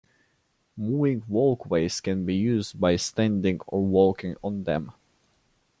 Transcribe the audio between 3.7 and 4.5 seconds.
walking